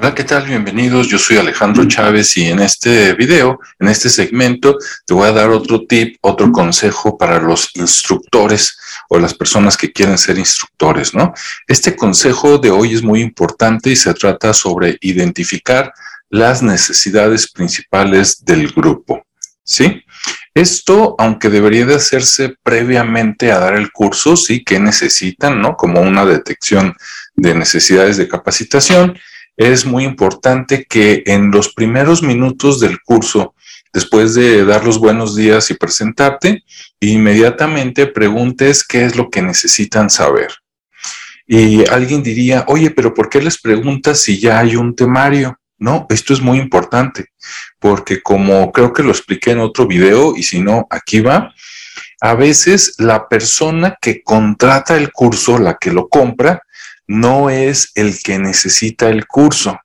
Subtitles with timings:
[0.00, 0.46] Hola, ¿qué tal?
[0.46, 1.08] Bienvenidos.
[1.08, 5.50] Yo soy Alejandro Chávez y en este video, en este segmento, te voy a dar
[5.50, 11.34] otro tip, otro consejo para los instructores o las personas que quieren ser instructores, ¿no?
[11.66, 15.92] Este consejo de hoy es muy importante y se trata sobre identificar
[16.30, 19.26] las necesidades principales del grupo,
[19.64, 20.04] ¿sí?
[20.54, 25.74] Esto, aunque debería de hacerse previamente a dar el curso, sí, que necesitan, ¿no?
[25.74, 26.94] Como una detección
[27.34, 29.18] de necesidades de capacitación,
[29.58, 33.54] es muy importante que en los primeros minutos del curso,
[33.92, 36.62] después de dar los buenos días y presentarte,
[37.00, 40.52] inmediatamente preguntes qué es lo que necesitan saber.
[41.44, 45.58] Y alguien diría, oye, pero ¿por qué les preguntas si ya hay un temario?
[45.76, 47.26] No, esto es muy importante,
[47.80, 51.52] porque como creo que lo expliqué en otro video, y si no, aquí va,
[52.20, 56.62] a veces la persona que contrata el curso, la que lo compra,
[57.08, 59.80] no es el que necesita el curso.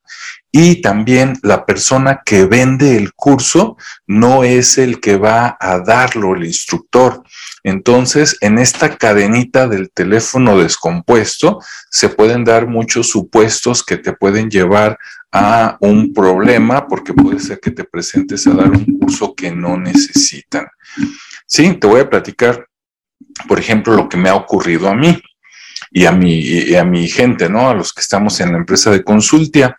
[0.56, 6.36] Y también la persona que vende el curso no es el que va a darlo
[6.36, 7.24] el instructor.
[7.64, 14.52] Entonces, en esta cadenita del teléfono descompuesto, se pueden dar muchos supuestos que te pueden
[14.52, 15.00] llevar
[15.32, 19.76] a un problema, porque puede ser que te presentes a dar un curso que no
[19.76, 20.68] necesitan.
[21.48, 22.68] Sí, te voy a platicar,
[23.48, 25.20] por ejemplo, lo que me ha ocurrido a mí
[25.94, 27.70] y a mi, a mi gente, ¿no?
[27.70, 29.78] A los que estamos en la empresa de consultia.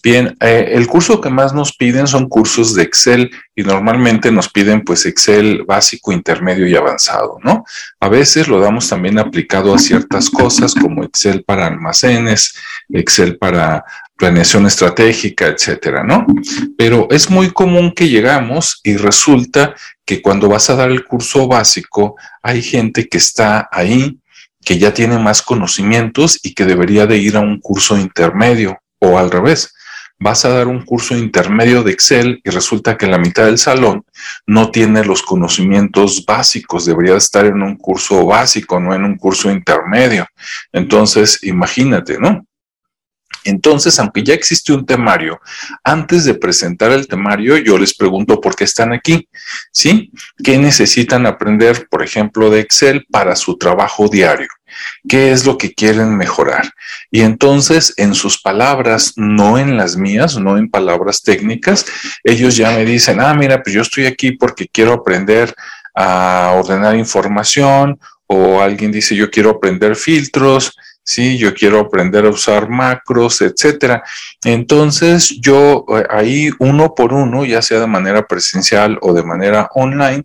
[0.00, 4.48] Bien, eh, el curso que más nos piden son cursos de Excel y normalmente nos
[4.48, 7.64] piden pues Excel básico, intermedio y avanzado, ¿no?
[7.98, 12.54] A veces lo damos también aplicado a ciertas cosas como Excel para almacenes,
[12.88, 13.84] Excel para
[14.16, 16.24] planeación estratégica, etcétera, ¿no?
[16.78, 21.48] Pero es muy común que llegamos y resulta que cuando vas a dar el curso
[21.48, 24.20] básico hay gente que está ahí
[24.66, 29.16] que ya tiene más conocimientos y que debería de ir a un curso intermedio o
[29.16, 29.72] al revés.
[30.18, 34.04] Vas a dar un curso intermedio de Excel y resulta que la mitad del salón
[34.44, 39.52] no tiene los conocimientos básicos, debería estar en un curso básico, no en un curso
[39.52, 40.26] intermedio.
[40.72, 42.44] Entonces, imagínate, ¿no?
[43.46, 45.40] Entonces, aunque ya existe un temario,
[45.84, 49.28] antes de presentar el temario, yo les pregunto por qué están aquí,
[49.72, 50.10] ¿sí?
[50.42, 54.48] ¿Qué necesitan aprender, por ejemplo, de Excel para su trabajo diario?
[55.08, 56.72] ¿Qué es lo que quieren mejorar?
[57.10, 61.86] Y entonces, en sus palabras, no en las mías, no en palabras técnicas,
[62.24, 65.54] ellos ya me dicen, ah, mira, pues yo estoy aquí porque quiero aprender
[65.94, 72.30] a ordenar información, o alguien dice, yo quiero aprender filtros, sí, yo quiero aprender a
[72.30, 74.02] usar macros, etcétera.
[74.44, 79.68] Entonces, yo eh, ahí uno por uno, ya sea de manera presencial o de manera
[79.74, 80.24] online,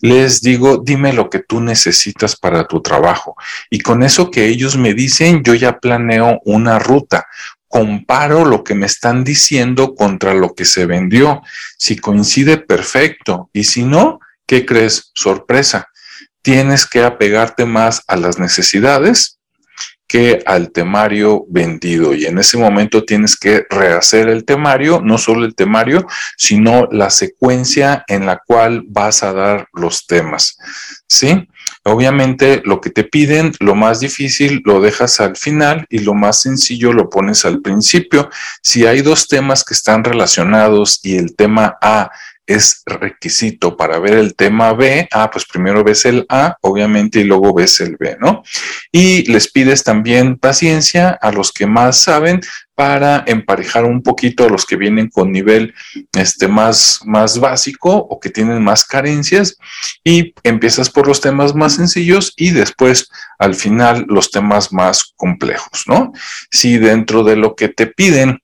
[0.00, 3.34] les digo, dime lo que tú necesitas para tu trabajo.
[3.68, 7.26] Y con eso que ellos me dicen, yo ya planeo una ruta,
[7.66, 11.42] comparo lo que me están diciendo contra lo que se vendió.
[11.76, 13.50] Si coincide, perfecto.
[13.52, 15.10] Y si no, ¿qué crees?
[15.14, 15.88] Sorpresa.
[16.42, 19.39] Tienes que apegarte más a las necesidades
[20.10, 22.14] que al temario vendido.
[22.16, 26.04] Y en ese momento tienes que rehacer el temario, no solo el temario,
[26.36, 30.58] sino la secuencia en la cual vas a dar los temas.
[31.06, 31.46] ¿Sí?
[31.84, 36.42] Obviamente lo que te piden, lo más difícil lo dejas al final y lo más
[36.42, 38.30] sencillo lo pones al principio.
[38.62, 42.10] Si hay dos temas que están relacionados y el tema A
[42.50, 47.24] es requisito para ver el tema B, ah, pues primero ves el A, obviamente, y
[47.24, 48.42] luego ves el B, ¿no?
[48.90, 52.40] Y les pides también paciencia a los que más saben
[52.74, 55.74] para emparejar un poquito a los que vienen con nivel
[56.12, 59.56] este, más, más básico o que tienen más carencias
[60.02, 65.84] y empiezas por los temas más sencillos y después al final los temas más complejos,
[65.86, 66.12] ¿no?
[66.50, 68.40] Si dentro de lo que te piden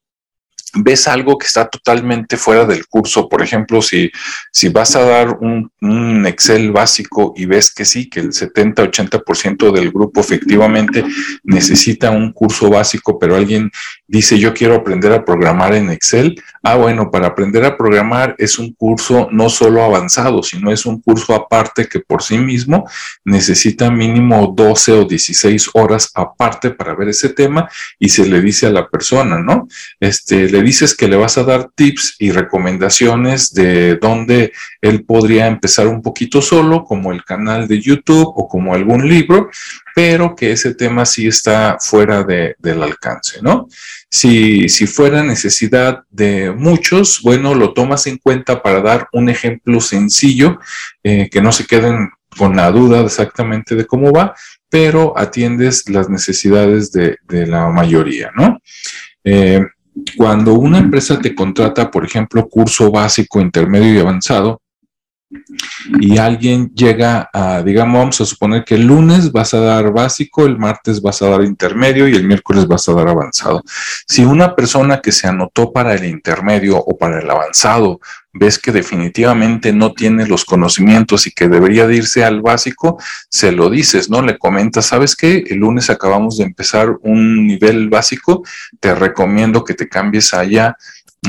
[0.76, 3.28] ves algo que está totalmente fuera del curso.
[3.28, 4.10] Por ejemplo, si,
[4.52, 9.72] si vas a dar un, un Excel básico y ves que sí, que el 70-80%
[9.72, 11.04] del grupo efectivamente
[11.44, 13.70] necesita un curso básico, pero alguien
[14.06, 16.40] dice yo quiero aprender a programar en Excel.
[16.62, 21.00] Ah, bueno, para aprender a programar es un curso no solo avanzado, sino es un
[21.00, 22.88] curso aparte que por sí mismo
[23.24, 27.68] necesita mínimo 12 o 16 horas aparte para ver ese tema
[27.98, 29.68] y se le dice a la persona, ¿no?
[30.00, 35.46] Este, le dices que le vas a dar tips y recomendaciones de dónde él podría
[35.46, 39.48] empezar un poquito solo, como el canal de YouTube o como algún libro,
[39.94, 43.68] pero que ese tema sí está fuera del alcance, ¿no?
[44.10, 49.80] Si, si fuera necesidad de muchos, bueno, lo tomas en cuenta para dar un ejemplo
[49.80, 50.58] sencillo,
[51.04, 54.34] eh, que no se queden con la duda exactamente de cómo va,
[54.68, 57.16] pero atiendes las necesidades de,
[57.46, 58.60] la mayoría, ¿no?
[59.22, 59.60] Eh,
[60.16, 64.60] cuando una empresa te contrata, por ejemplo, curso básico, intermedio y avanzado,
[66.00, 70.58] y alguien llega a, digamos, a suponer que el lunes vas a dar básico, el
[70.58, 73.62] martes vas a dar intermedio y el miércoles vas a dar avanzado.
[74.06, 78.00] Si una persona que se anotó para el intermedio o para el avanzado
[78.38, 82.98] ves que definitivamente no tiene los conocimientos y que debería de irse al básico,
[83.30, 84.22] se lo dices, ¿no?
[84.22, 85.44] Le comentas, ¿sabes qué?
[85.48, 88.42] El lunes acabamos de empezar un nivel básico,
[88.78, 90.76] te recomiendo que te cambies allá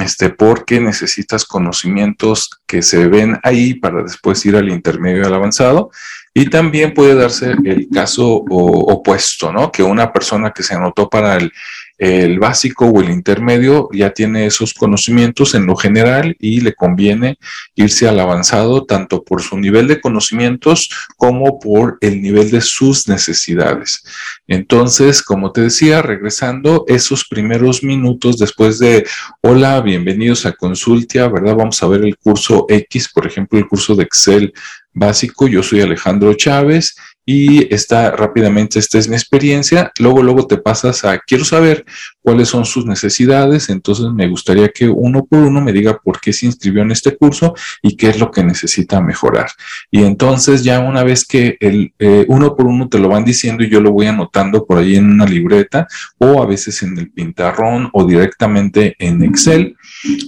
[0.02, 5.34] este, porque necesitas conocimientos que se ven ahí para después ir al intermedio y al
[5.34, 5.92] avanzado.
[6.34, 9.72] Y también puede darse el caso opuesto, ¿no?
[9.72, 11.52] Que una persona que se anotó para el,
[11.98, 17.38] el básico o el intermedio ya tiene esos conocimientos en lo general y le conviene
[17.76, 23.08] irse al avanzado tanto por su nivel de conocimientos como por el nivel de sus
[23.08, 24.04] necesidades.
[24.48, 29.06] Entonces, como te decía, regresando esos primeros minutos después de,
[29.42, 31.56] hola, bienvenidos a Consultia, ¿verdad?
[31.56, 34.54] Vamos a ver el curso X, por ejemplo, el curso de Excel
[34.94, 35.48] básico.
[35.48, 36.96] Yo soy Alejandro Chávez
[37.30, 39.92] y está rápidamente, esta es mi experiencia.
[40.00, 41.84] Luego, luego te pasas a, quiero saber
[42.22, 43.68] cuáles son sus necesidades.
[43.68, 47.18] Entonces, me gustaría que uno por uno me diga por qué se inscribió en este
[47.18, 49.48] curso y qué es lo que necesita mejorar.
[49.92, 53.62] Y entonces, ya una vez que el eh, uno por uno te lo van diciendo
[53.62, 55.86] y yo lo voy anotando por ahí en una libreta
[56.20, 59.76] o a veces en el pintarrón o directamente en Excel.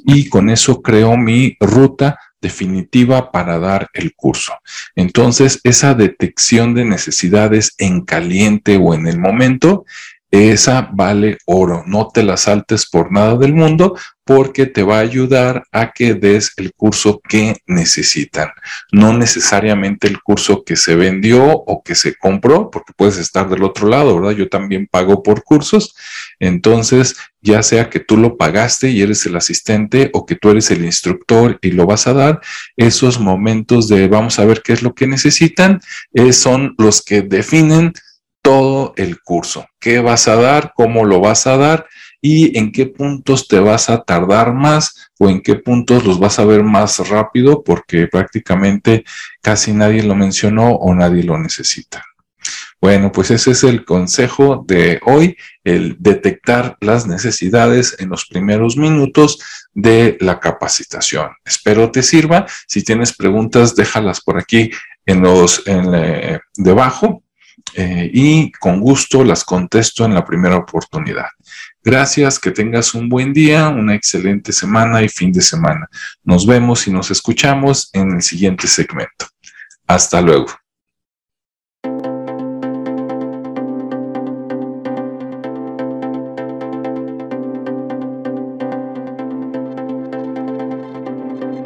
[0.05, 4.53] Y con eso creo mi ruta definitiva para dar el curso.
[4.95, 9.85] Entonces, esa detección de necesidades en caliente o en el momento,
[10.31, 11.83] esa vale oro.
[11.87, 16.13] No te la saltes por nada del mundo porque te va a ayudar a que
[16.13, 18.49] des el curso que necesitan.
[18.91, 23.63] No necesariamente el curso que se vendió o que se compró, porque puedes estar del
[23.63, 24.37] otro lado, ¿verdad?
[24.37, 25.95] Yo también pago por cursos.
[26.39, 30.71] Entonces, ya sea que tú lo pagaste y eres el asistente o que tú eres
[30.71, 32.41] el instructor y lo vas a dar,
[32.77, 35.81] esos momentos de vamos a ver qué es lo que necesitan,
[36.13, 37.93] eh, son los que definen
[38.41, 39.65] todo el curso.
[39.79, 40.73] ¿Qué vas a dar?
[40.75, 41.87] ¿Cómo lo vas a dar?
[42.21, 46.39] y en qué puntos te vas a tardar más o en qué puntos los vas
[46.39, 49.03] a ver más rápido porque prácticamente
[49.41, 52.03] casi nadie lo mencionó o nadie lo necesita.
[52.81, 58.77] Bueno, pues ese es el consejo de hoy, el detectar las necesidades en los primeros
[58.77, 59.39] minutos
[59.73, 61.29] de la capacitación.
[61.43, 62.45] Espero te sirva.
[62.67, 64.71] Si tienes preguntas, déjalas por aquí
[65.05, 67.23] en los en, eh, debajo
[67.73, 71.27] eh, y con gusto las contesto en la primera oportunidad.
[71.83, 75.89] Gracias, que tengas un buen día, una excelente semana y fin de semana.
[76.23, 79.27] Nos vemos y nos escuchamos en el siguiente segmento.
[79.85, 80.58] Hasta luego.